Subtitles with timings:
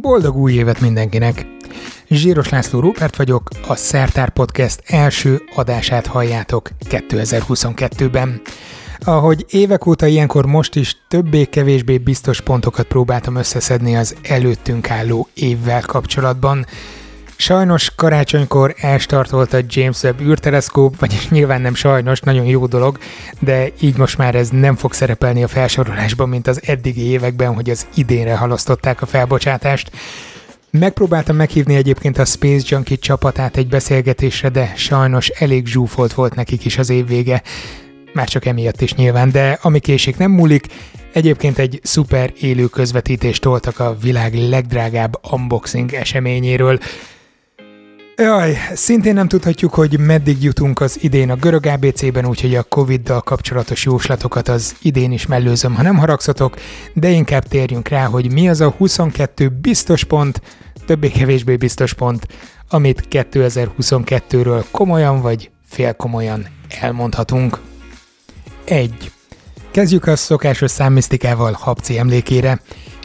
[0.00, 1.46] Boldog új évet mindenkinek!
[2.08, 8.40] Zsíros László Rupert vagyok, a Szertár Podcast első adását halljátok 2022-ben.
[8.98, 15.80] Ahogy évek óta ilyenkor most is többé-kevésbé biztos pontokat próbáltam összeszedni az előttünk álló évvel
[15.80, 16.66] kapcsolatban,
[17.40, 22.98] Sajnos karácsonykor elstartolt a James Webb űrteleszkóp, vagyis nyilván nem sajnos, nagyon jó dolog,
[23.38, 27.70] de így most már ez nem fog szerepelni a felsorolásban, mint az eddigi években, hogy
[27.70, 29.90] az idénre halasztották a felbocsátást.
[30.70, 36.64] Megpróbáltam meghívni egyébként a Space Junkie csapatát egy beszélgetésre, de sajnos elég zsúfolt volt nekik
[36.64, 37.42] is az év vége.
[38.12, 40.66] Már csak emiatt is nyilván, de ami késik nem múlik,
[41.12, 46.78] Egyébként egy szuper élő közvetítést toltak a világ legdrágább unboxing eseményéről.
[48.20, 53.20] Jaj, szintén nem tudhatjuk, hogy meddig jutunk az idén a görög ABC-ben, úgyhogy a Covid-dal
[53.20, 56.56] kapcsolatos jóslatokat az idén is mellőzöm, ha nem haragszatok,
[56.94, 60.42] de inkább térjünk rá, hogy mi az a 22 biztos pont,
[60.86, 62.26] többé-kevésbé biztos pont,
[62.68, 66.46] amit 2022-ről komolyan vagy félkomolyan
[66.80, 67.58] elmondhatunk.
[68.64, 69.12] 1.
[69.70, 72.60] Kezdjük a szokásos számmisztikával Habci emlékére.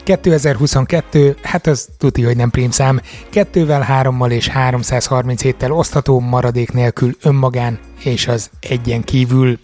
[0.06, 3.00] 2022, hát az tuti, hogy nem prímszám,
[3.32, 9.58] 2-vel, 3-mal és 337-tel osztható maradék nélkül önmagán és az egyen kívül.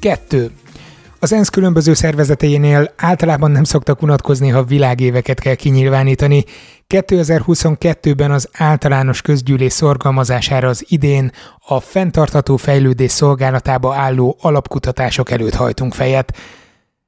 [0.00, 0.50] 2.
[1.18, 6.44] Az ENSZ különböző szervezeteinél általában nem szoktak unatkozni, ha világéveket kell kinyilvánítani.
[6.88, 11.32] 2022-ben az általános közgyűlés szorgalmazására az idén
[11.66, 16.36] a fenntartató fejlődés szolgálatába álló alapkutatások előtt hajtunk fejet.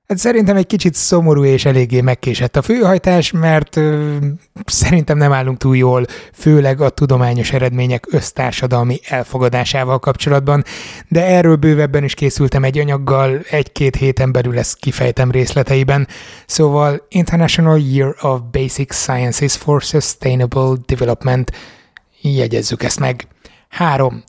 [0.08, 4.16] Hát szerintem egy kicsit szomorú és eléggé megkésett a főhajtás, mert ö,
[4.64, 10.64] szerintem nem állunk túl jól, főleg a tudományos eredmények össztársadalmi elfogadásával kapcsolatban,
[11.08, 16.08] de erről bővebben is készültem egy anyaggal, egy-két héten belül ezt kifejtem részleteiben.
[16.46, 21.52] Szóval International Year of Basic Sciences for Sustainable Development,
[22.20, 23.26] jegyezzük ezt meg.
[23.68, 24.24] 3.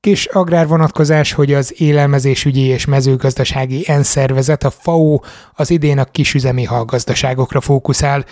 [0.00, 5.20] Kis agrárvonatkozás, hogy az élelmezésügyi és mezőgazdasági ENSZ szervezet, a FAO
[5.52, 8.24] az idén a kisüzemi halgazdaságokra fókuszál,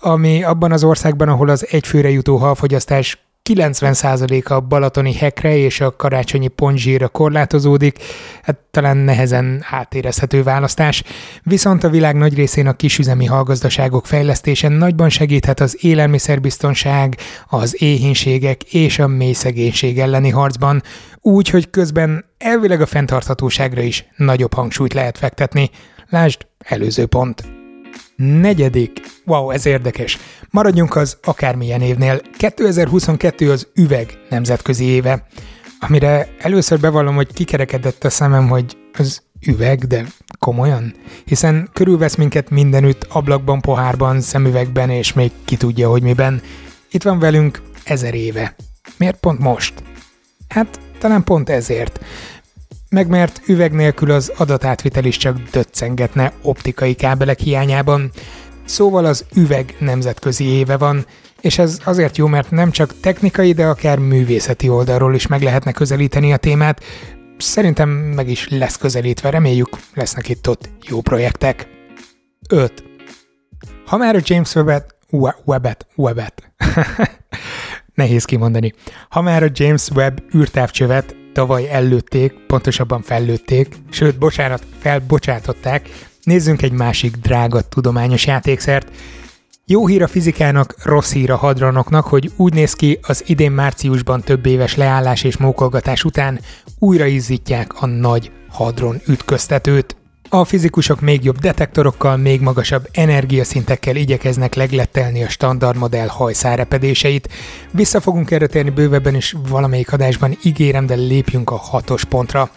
[0.00, 5.96] ami abban az országban, ahol az egyfőre jutó halfogyasztás 90%-a a balatoni hekre és a
[5.96, 7.98] karácsonyi ponzsíra korlátozódik,
[8.42, 11.02] hát talán nehezen átérezhető választás,
[11.42, 17.16] viszont a világ nagy részén a kisüzemi hallgazdaságok fejlesztése nagyban segíthet az élelmiszerbiztonság,
[17.48, 19.34] az éhínségek és a mély
[19.96, 20.82] elleni harcban,
[21.20, 25.70] úgy, hogy közben elvileg a fenntarthatóságra is nagyobb hangsúlyt lehet fektetni.
[26.08, 27.55] Lásd, előző pont.
[28.16, 29.00] Negyedik.
[29.24, 30.18] Wow, ez érdekes.
[30.50, 32.20] Maradjunk az akármilyen évnél.
[32.36, 35.26] 2022 az üveg nemzetközi éve,
[35.80, 40.04] amire először bevallom, hogy kikerekedett a szemem, hogy az üveg, de
[40.38, 40.94] komolyan?
[41.24, 46.42] Hiszen körülvesz minket mindenütt, ablakban, pohárban, szemüvegben, és még ki tudja, hogy miben.
[46.90, 48.54] Itt van velünk ezer éve.
[48.96, 49.74] Miért pont most?
[50.48, 52.00] Hát talán pont ezért
[52.96, 58.10] meg mert üveg nélkül az adatátvitel is csak döccengetne optikai kábelek hiányában.
[58.64, 61.06] Szóval az üveg nemzetközi éve van,
[61.40, 65.72] és ez azért jó, mert nem csak technikai, de akár művészeti oldalról is meg lehetne
[65.72, 66.84] közelíteni a témát.
[67.38, 71.68] Szerintem meg is lesz közelítve, reméljük lesznek itt ott jó projektek.
[72.48, 72.84] 5.
[73.86, 74.94] Ha már a James Webb-et,
[75.44, 76.52] Webb-et, Webb-et,
[77.94, 78.72] nehéz kimondani.
[79.08, 85.88] Ha már a James Webb űrtávcsövet tavaly ellőtték, pontosabban fellőtték, sőt, bocsánat, felbocsátották,
[86.22, 88.90] nézzünk egy másik drága tudományos játékszert.
[89.64, 94.20] Jó hír a fizikának, rossz hír a hadronoknak, hogy úgy néz ki, az idén márciusban
[94.20, 96.40] több éves leállás és mókolgatás után
[96.78, 99.96] újra izzítják a nagy hadron ütköztetőt.
[100.36, 107.28] A fizikusok még jobb detektorokkal, még magasabb energiaszintekkel igyekeznek leglettelni a standard modell hajszárepedéseit.
[107.70, 112.50] Vissza fogunk erre térni bővebben is valamelyik adásban, ígérem, de lépjünk a hatos pontra.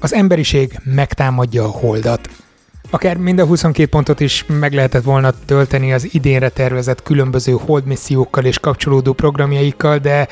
[0.00, 2.28] Az emberiség megtámadja a holdat.
[2.90, 7.84] Akár mind a 22 pontot is meg lehetett volna tölteni az idénre tervezett különböző hold
[7.84, 10.28] missziókkal és kapcsolódó programjaikkal, de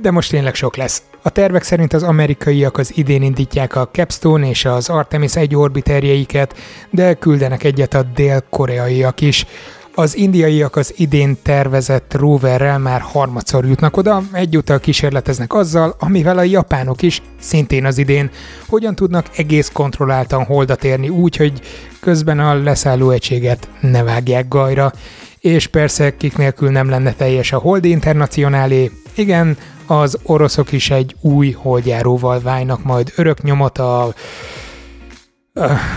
[0.00, 1.02] de most tényleg sok lesz.
[1.28, 6.54] A tervek szerint az amerikaiak az idén indítják a Capstone és az Artemis 1 orbiterjeiket,
[6.90, 9.46] de küldenek egyet a dél-koreaiak is.
[9.94, 16.42] Az indiaiak az idén tervezett roverrel már harmadszor jutnak oda, egyúttal kísérleteznek azzal, amivel a
[16.42, 18.30] japánok is, szintén az idén,
[18.66, 21.60] hogyan tudnak egész kontrolláltan holdat érni úgy, hogy
[22.00, 24.92] közben a leszálló egységet ne vágják gajra.
[25.40, 29.56] És persze, kik nélkül nem lenne teljes a Hold Internacionálé, igen,
[29.88, 34.14] az oroszok is egy új holdjáróval válnak majd örök nyomot a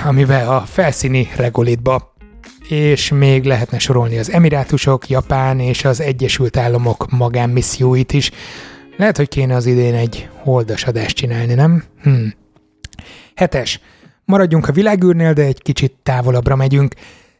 [0.06, 2.10] amiben a felszíni regolitba.
[2.68, 8.32] és még lehetne sorolni az Emirátusok, Japán és az Egyesült Államok magánmisszióit is.
[8.98, 11.84] Lehet, hogy kéne az idén egy holdas adást csinálni, nem?
[12.02, 12.26] Hm.
[13.36, 13.80] Hetes.
[14.26, 16.94] Maradjunk a világűrnél, de egy kicsit távolabbra megyünk.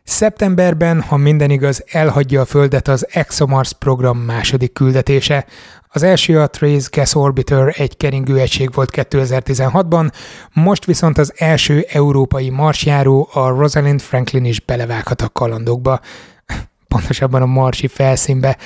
[0.04, 5.46] Szeptemberben, ha minden igaz, elhagyja a Földet az ExoMars program második küldetése.
[5.94, 10.12] Az első a Trace Gas Orbiter egy keringő egység volt 2016-ban,
[10.54, 16.00] most viszont az első európai marsjáró, a Rosalind Franklin is belevághat a kalandokba,
[16.88, 18.58] pontosabban a marsi felszínbe.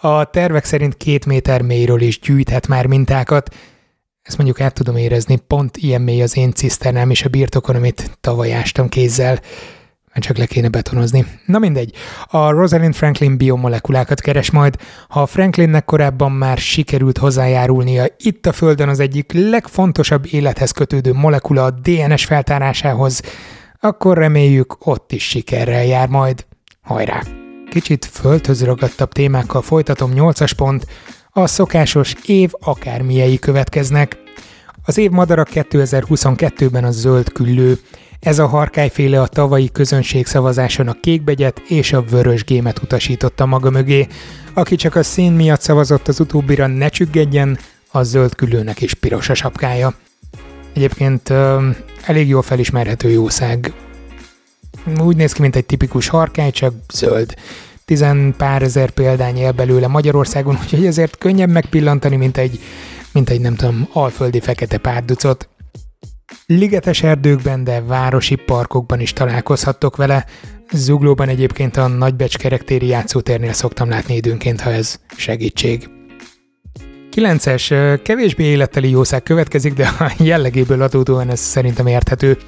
[0.00, 3.54] A tervek szerint két méter mélyről is gyűjthet már mintákat,
[4.22, 8.18] ezt mondjuk át tudom érezni, pont ilyen mély az én ciszternám és a birtokon, amit
[8.20, 9.40] tavaly ástam kézzel
[10.12, 11.26] mert csak le kéne betonozni.
[11.46, 11.94] Na mindegy,
[12.26, 14.76] a Rosalind Franklin biomolekulákat keres majd.
[15.08, 21.64] Ha Franklinnek korábban már sikerült hozzájárulnia itt a Földön az egyik legfontosabb élethez kötődő molekula
[21.64, 23.22] a DNS feltárásához,
[23.80, 26.46] akkor reméljük ott is sikerrel jár majd.
[26.82, 27.22] Hajrá!
[27.70, 30.86] Kicsit földhöz ragadtabb témákkal folytatom 8-as pont,
[31.30, 34.18] a szokásos év akármilyei következnek.
[34.84, 37.78] Az év madara 2022-ben a zöld küllő,
[38.20, 44.06] ez a harkályféle a tavalyi közönségszavazáson a kékbegyet és a vörös gémet utasította maga mögé.
[44.54, 47.58] Aki csak a szín miatt szavazott az utóbbira ne csüggedjen,
[47.90, 49.94] a zöld külőnek is piros a sapkája.
[50.72, 51.32] Egyébként
[52.04, 53.72] elég jól felismerhető jószág.
[54.98, 57.34] Úgy néz ki, mint egy tipikus harkály, csak zöld.
[57.84, 62.60] Tizen pár ezer példány él belőle Magyarországon, úgyhogy ezért könnyebb megpillantani, mint egy,
[63.12, 65.48] mint egy nem tudom, alföldi fekete párducot.
[66.52, 70.24] Ligetes erdőkben, de városi parkokban is találkozhattok vele.
[70.72, 75.88] Zuglóban egyébként a Nagybecs kerektéri játszótérnél szoktam látni időnként, ha ez segítség.
[77.16, 82.38] 9-es, kevésbé életteli jószág következik, de a jellegéből adódóan ez szerintem érthető.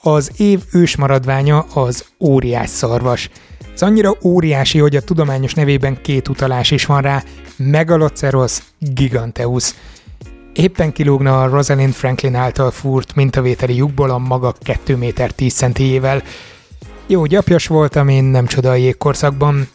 [0.00, 3.30] Az év ősmaradványa az óriás szarvas.
[3.74, 7.22] Ez annyira óriási, hogy a tudományos nevében két utalás is van rá,
[7.56, 9.74] Megaloceros giganteus.
[10.54, 16.22] Éppen kilógna a Rosalind Franklin által fúrt mintavételi lyukból a maga 2 méter 10 centijével.
[17.06, 19.68] Jó gyapjas voltam én, nem csoda a jégkorszakban,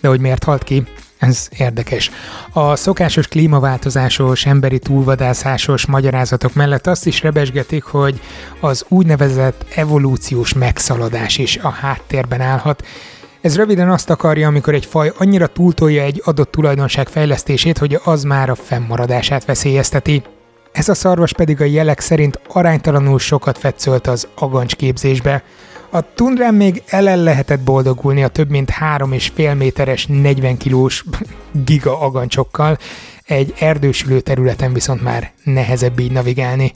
[0.00, 0.82] de hogy miért halt ki,
[1.18, 2.10] ez érdekes.
[2.52, 8.20] A szokásos klímaváltozásos, emberi túlvadászásos magyarázatok mellett azt is rebesgetik, hogy
[8.60, 12.82] az úgynevezett evolúciós megszaladás is a háttérben állhat,
[13.44, 18.22] ez röviden azt akarja, amikor egy faj annyira túltolja egy adott tulajdonság fejlesztését, hogy az
[18.22, 20.22] már a fennmaradását veszélyezteti.
[20.72, 25.42] Ez a szarvas pedig a jelek szerint aránytalanul sokat fetszölt az agancs-képzésbe.
[25.90, 31.04] A tundrán még ellen lehetett boldogulni a több mint 3,5 méteres, 40 kilós
[31.66, 32.78] giga agancsokkal,
[33.24, 36.72] egy erdősülő területen viszont már nehezebb így navigálni.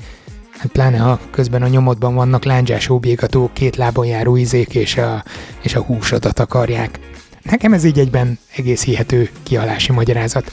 [0.66, 5.24] Pláne, ha közben a nyomodban vannak lándzsás óbjégató, két lábon járó izék és a,
[5.62, 6.98] és a húsodat akarják.
[7.42, 10.52] Nekem ez így egyben egész hihető kialási magyarázat.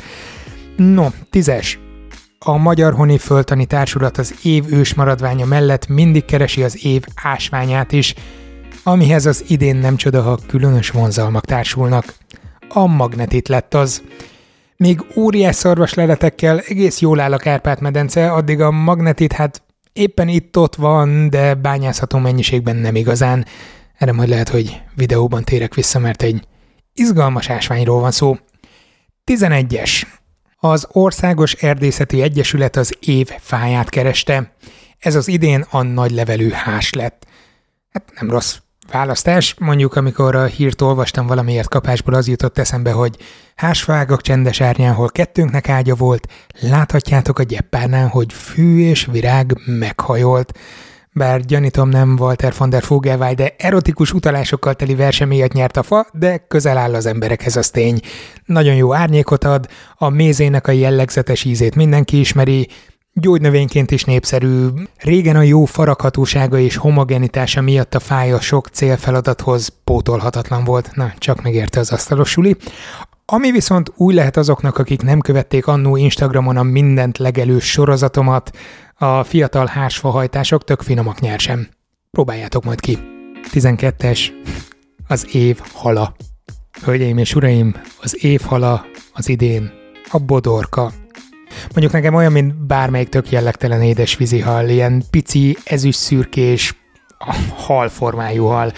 [0.76, 1.80] No, tízes.
[2.40, 8.14] A Magyar Honi Föltani Társulat az év ősmaradványa mellett mindig keresi az év ásványát is,
[8.84, 12.14] amihez az idén nem csoda, ha különös vonzalmak társulnak.
[12.70, 14.02] A magnetit lett az.
[14.78, 19.65] Még óriás szarvas leletekkel egész jól áll a Kárpát-medence, addig a magnetit hát
[19.96, 23.46] éppen itt-ott van, de bányászható mennyiségben nem igazán.
[23.98, 26.48] Erre majd lehet, hogy videóban térek vissza, mert egy
[26.94, 28.38] izgalmas ásványról van szó.
[29.32, 30.04] 11-es.
[30.58, 34.56] Az Országos Erdészeti Egyesület az év fáját kereste.
[35.00, 37.26] Ez az idén a nagy levelű hás lett.
[37.90, 38.58] Hát nem rossz
[38.92, 43.18] választás, mondjuk amikor a hírt olvastam valamiért kapásból az jutott eszembe, hogy
[43.56, 46.28] hásfágak csendes árnyáhol kettőnknek ágya volt,
[46.60, 50.60] láthatjátok a gyeppárnál, hogy fű és virág meghajolt.
[51.12, 55.84] Bár gyanítom nem Walter von der Vogelweil, de erotikus utalásokkal teli verse miatt nyert a
[55.84, 58.00] fa, de közel áll az emberekhez az tény.
[58.46, 62.68] Nagyon jó árnyékot ad, a mézének a jellegzetes ízét mindenki ismeri,
[63.20, 64.68] Gyógynövényként is népszerű,
[64.98, 71.42] régen a jó faraghatósága és homogenitása miatt a fája sok célfeladathoz pótolhatatlan volt, na, csak
[71.42, 72.38] megérte az asztalos.
[73.26, 78.52] Ami viszont új lehet azoknak, akik nem követték annó Instagramon a mindent legelő sorozatomat,
[78.96, 81.68] a fiatal hásfahajtások tök finomak nyersem.
[82.12, 82.98] Próbáljátok majd ki.
[83.52, 84.20] 12-es,
[85.08, 86.16] az év hala.
[86.84, 89.72] Hölgyeim és uraim, az év hala az idén
[90.12, 90.92] a bodorka
[91.70, 96.76] Mondjuk nekem olyan, mint bármelyik tök jellegtelen édes vízihal, ilyen pici, ezüst szürkés,
[97.56, 98.74] halformájú hal.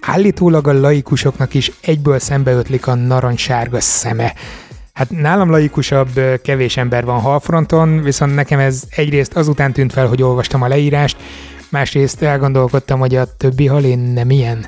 [0.00, 4.32] Állítólag a laikusoknak is egyből szembeötlik a narancssárga szeme.
[4.92, 10.22] Hát nálam laikusabb kevés ember van halfronton, viszont nekem ez egyrészt azután tűnt fel, hogy
[10.22, 11.16] olvastam a leírást,
[11.68, 14.66] másrészt elgondolkodtam, hogy a többi hal én nem ilyen.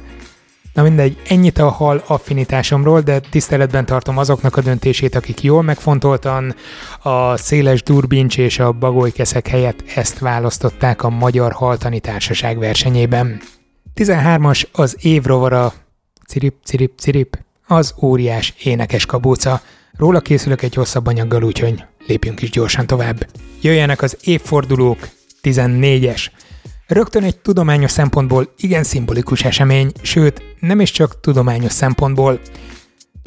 [0.78, 6.54] Na mindegy, ennyit a hal affinitásomról, de tiszteletben tartom azoknak a döntését, akik jól megfontoltan
[7.02, 13.40] a széles durbincs és a bagolykeszek helyett ezt választották a Magyar Haltani Társaság versenyében.
[13.94, 15.72] 13-as az évrovara,
[16.28, 19.60] cirip, cirip, cirip, az óriás énekes kabóca.
[19.96, 23.26] Róla készülök egy hosszabb anyaggal, úgyhogy lépjünk is gyorsan tovább.
[23.60, 25.08] Jöjjenek az évfordulók,
[25.42, 26.26] 14-es.
[26.88, 32.40] Rögtön egy tudományos szempontból igen szimbolikus esemény, sőt, nem is csak tudományos szempontból.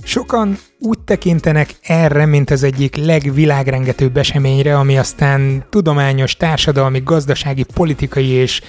[0.04, 8.28] Sokan úgy tekintenek erre, mint az egyik legvilágrengetőbb eseményre, ami aztán tudományos, társadalmi, gazdasági, politikai
[8.28, 8.62] és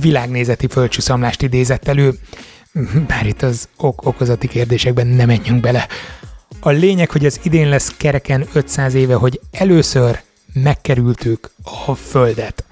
[0.00, 2.18] világnézeti földcsúszamlást idézett elő.
[3.06, 5.88] Bár itt az ok- okozati kérdésekben nem menjünk bele.
[6.60, 10.20] A lényeg, hogy az idén lesz kereken 500 éve, hogy először
[10.52, 11.50] megkerültük
[11.86, 12.64] a Földet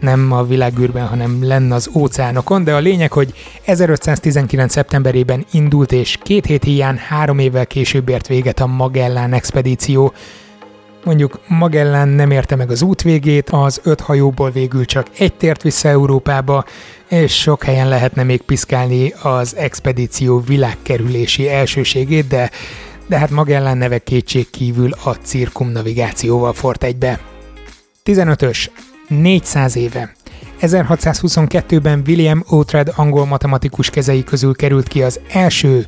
[0.00, 3.32] nem a világűrben, hanem lenne az óceánokon, de a lényeg, hogy
[3.64, 4.72] 1519.
[4.72, 10.12] szeptemberében indult, és két hét hiány három évvel később ért véget a Magellán expedíció.
[11.04, 15.62] Mondjuk Magellán nem érte meg az út végét, az öt hajóból végül csak egy tért
[15.62, 16.64] vissza Európába,
[17.08, 22.50] és sok helyen lehetne még piszkálni az expedíció világkerülési elsőségét, de,
[23.06, 27.20] de hát Magellán neve kétség kívül a cirkumnavigációval fort egybe.
[28.04, 28.68] 15-ös
[29.10, 30.12] 400 éve.
[30.60, 35.86] 1622-ben William Oughtred angol matematikus kezei közül került ki az első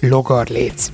[0.00, 0.90] logarléc.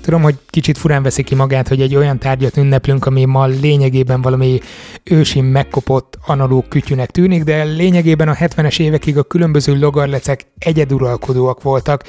[0.00, 4.22] Tudom, hogy kicsit furán veszi ki magát, hogy egy olyan tárgyat ünneplünk, ami ma lényegében
[4.22, 4.60] valami
[5.04, 12.04] ősi megkopott analóg kütyűnek tűnik, de lényegében a 70-es évekig a különböző logarlecek egyeduralkodóak voltak,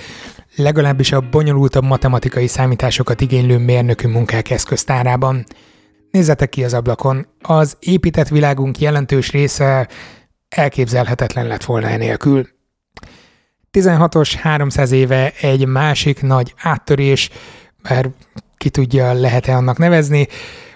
[0.56, 5.46] legalábbis a bonyolultabb matematikai számításokat igénylő mérnökű munkák eszköztárában.
[6.16, 9.88] Nézzetek ki az ablakon, az épített világunk jelentős része
[10.50, 12.48] elképzelhetetlen lett volna enélkül.
[13.72, 17.30] 16-os 300 éve egy másik nagy áttörés,
[17.82, 18.10] bár
[18.58, 20.28] ki tudja, lehet-e annak nevezni,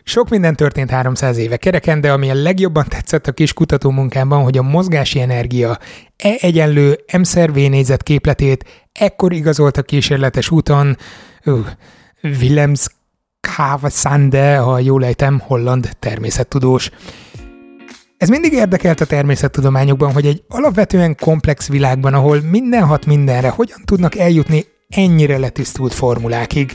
[0.04, 4.58] sok minden történt 300 éve kereken, de ami a legjobban tetszett a kis kutatómunkámban, hogy
[4.58, 5.78] a mozgási energia
[6.18, 10.98] E egyenlő M-szer V négyzet képletét ekkor igazolta kísérletes úton
[11.46, 11.68] uh,
[12.22, 12.88] Willems
[13.56, 16.90] Káva Sande, ha jól ejtem, holland természettudós.
[18.18, 23.82] Ez mindig érdekelt a természettudományokban, hogy egy alapvetően komplex világban, ahol minden hat mindenre, hogyan
[23.86, 26.72] tudnak eljutni ennyire letisztult formulákig.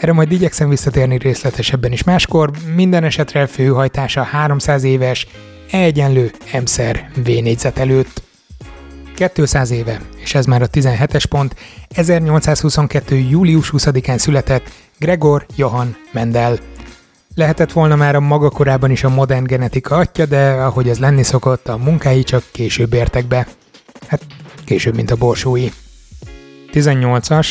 [0.00, 5.26] Erre majd igyekszem visszatérni részletesebben is máskor, minden esetre főhajtása 300 éves,
[5.70, 6.30] egyenlő
[6.62, 8.22] M-szer V négyzet előtt.
[9.34, 11.54] 200 éve, és ez már a 17-es pont,
[11.88, 13.16] 1822.
[13.16, 16.58] július 20-án született Gregor Johann Mendel.
[17.34, 21.22] Lehetett volna már a maga korában is a modern genetika atya, de ahogy ez lenni
[21.22, 23.46] szokott, a munkái csak később értek be.
[24.06, 24.26] Hát
[24.64, 25.68] később, mint a borsói.
[26.72, 27.48] 18-as.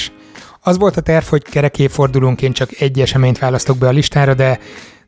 [0.61, 4.59] Az volt a terv, hogy kerekéfordulónként csak egy eseményt választok be a listára, de,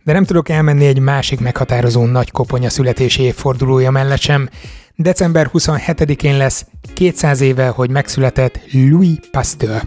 [0.03, 4.49] de nem tudok elmenni egy másik meghatározó nagy koponya születési évfordulója mellett sem.
[4.95, 9.81] December 27-én lesz 200 éve, hogy megszületett Louis Pasteur.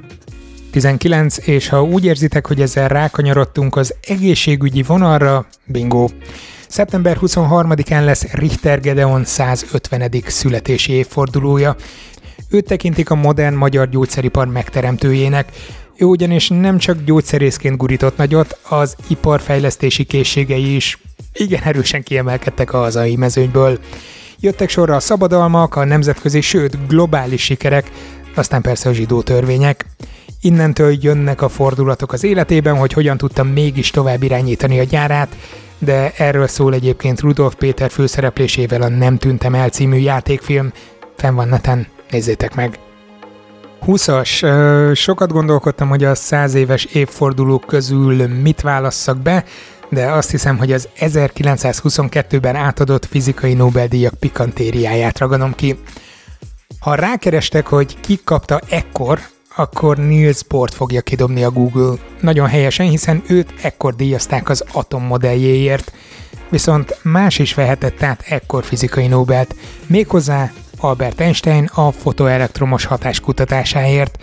[0.71, 6.09] 19, és ha úgy érzitek, hogy ezzel rákanyarodtunk az egészségügyi vonalra, bingo!
[6.69, 10.11] Szeptember 23-án lesz Richter Gedeon 150.
[10.27, 11.77] születési évfordulója.
[12.51, 15.53] Őt tekintik a modern magyar gyógyszeripar megteremtőjének,
[15.97, 20.99] ő ugyanis nem csak gyógyszerészként gurított nagyot, az iparfejlesztési készségei is
[21.33, 23.79] igen erősen kiemelkedtek a hazai mezőnyből.
[24.41, 27.91] Jöttek sorra a szabadalmak, a nemzetközi, sőt globális sikerek,
[28.35, 29.87] aztán persze a zsidó törvények.
[30.41, 35.37] Innentől jönnek a fordulatok az életében, hogy hogyan tudtam mégis tovább irányítani a gyárát,
[35.79, 40.73] de erről szól egyébként Rudolf Péter főszereplésével a Nem tűntem el című játékfilm.
[41.17, 42.79] Fenn van neten, nézzétek meg!
[43.87, 44.95] 20-as.
[44.95, 49.45] Sokat gondolkodtam, hogy a 100 éves évfordulók közül mit válasszak be,
[49.89, 55.79] de azt hiszem, hogy az 1922-ben átadott fizikai Nobel-díjak pikantériáját ragadom ki.
[56.81, 59.21] Ha rákerestek, hogy ki kapta ekkor,
[59.59, 61.95] akkor Niels Bohr fogja kidobni a Google.
[62.21, 65.93] Nagyon helyesen, hiszen őt ekkor díjazták az Atom modelljéért.
[66.49, 69.55] Viszont más is vehetett át ekkor fizikai Nobelt,
[69.87, 74.19] méghozzá Albert Einstein a fotoelektromos hatás kutatásáért.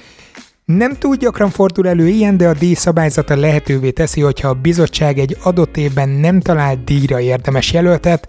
[0.65, 5.19] Nem túl gyakran fordul elő ilyen, de a díj szabályzata lehetővé teszi, hogyha a bizottság
[5.19, 8.27] egy adott évben nem talál díjra érdemes jelöltet,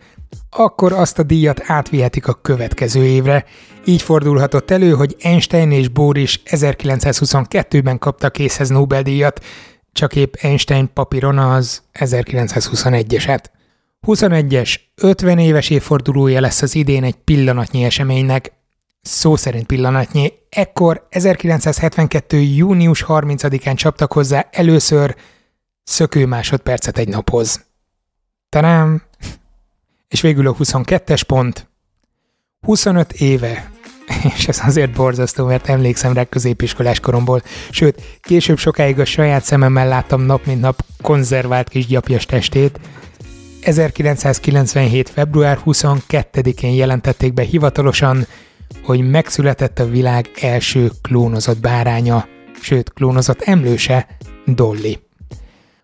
[0.50, 3.44] akkor azt a díjat átvihetik a következő évre.
[3.84, 9.44] Így fordulhatott elő, hogy Einstein és Bohr is 1922-ben kaptak készhez Nobel-díjat,
[9.92, 13.44] csak épp Einstein papíron az 1921-eset.
[14.06, 18.52] 21-es, 50 éves évfordulója lesz az idén egy pillanatnyi eseménynek.
[19.02, 20.32] szó szerint pillanatnyi.
[20.48, 22.38] Ekkor 1972.
[22.38, 25.16] június 30-án csaptak hozzá először
[25.82, 27.66] szökő másodpercet egy naphoz.
[28.48, 29.02] Talán.
[30.08, 31.68] És végül a 22-es pont.
[32.60, 33.70] 25 éve
[34.36, 39.88] és ez azért borzasztó, mert emlékszem rá középiskolás koromból, sőt, később sokáig a saját szememmel
[39.88, 42.80] láttam nap mint nap konzervált kis gyapjas testét.
[43.60, 45.08] 1997.
[45.08, 48.26] február 22-én jelentették be hivatalosan,
[48.82, 52.28] hogy megszületett a világ első klónozott báránya,
[52.60, 54.06] sőt, klónozott emlőse,
[54.44, 55.05] Dolly.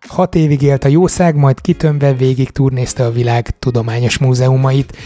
[0.07, 4.97] Hat évig élt a jószág, majd kitömve végig turnézte a világ tudományos múzeumait,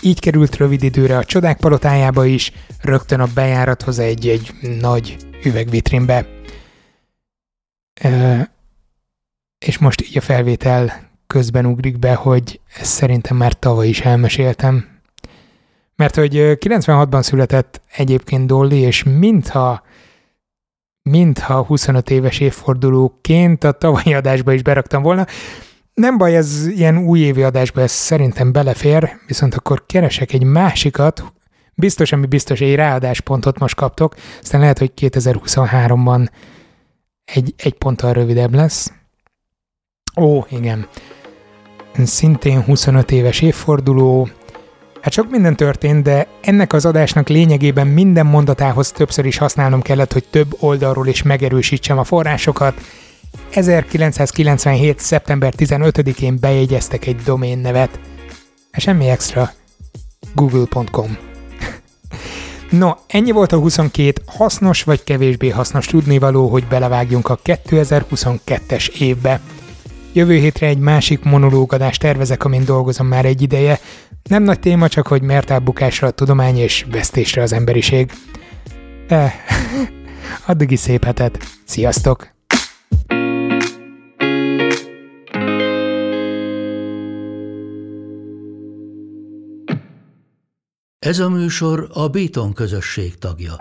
[0.00, 6.26] így került rövid időre a csodák palotájába is, rögtön a bejárathoz egy, egy nagy üvegvitrínbe.
[7.94, 8.50] E,
[9.66, 14.88] és most így a felvétel közben ugrik be, hogy ezt szerintem már tavaly is elmeséltem.
[15.96, 19.82] Mert hogy 96-ban született egyébként Dolly, és mintha
[21.10, 25.26] mintha 25 éves évfordulóként a tavalyi adásba is beraktam volna,
[25.94, 31.24] nem baj, ez ilyen újévi adásba, ez szerintem belefér, viszont akkor keresek egy másikat,
[31.74, 36.28] biztos, ami biztos, egy ráadáspontot most kaptok, aztán lehet, hogy 2023-ban
[37.24, 38.92] egy, egy ponttal rövidebb lesz.
[40.16, 40.88] Ó, igen.
[42.04, 44.28] Szintén 25 éves évforduló,
[45.04, 50.12] Hát sok minden történt, de ennek az adásnak lényegében minden mondatához többször is használnom kellett,
[50.12, 52.80] hogy több oldalról is megerősítsem a forrásokat,
[53.50, 54.98] 1997.
[54.98, 58.00] szeptember 15-én bejegyeztek egy domén nevet.
[58.72, 59.50] Semmi extra.
[60.34, 61.16] google.com
[62.80, 69.40] No, ennyi volt a 22 hasznos vagy kevésbé hasznos tudnivaló, hogy belevágjunk a 2022-es évbe.
[70.16, 73.80] Jövő hétre egy másik monológadást tervezek, amin dolgozom már egy ideje.
[74.28, 75.62] Nem nagy téma, csak hogy mert áll
[76.00, 78.10] a tudomány és vesztésre az emberiség.
[79.08, 79.32] Eh,
[80.46, 81.38] addigi szép hetet.
[81.64, 82.32] Sziasztok!
[90.98, 93.56] Ez a műsor a Béton közösség tagja.